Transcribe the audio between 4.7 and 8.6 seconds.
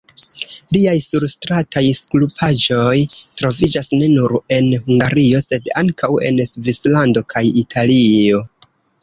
Hungario, sed ankaŭ en Svislando kaj Italio.